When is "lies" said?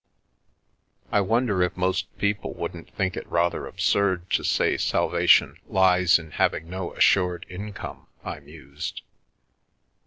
5.67-6.17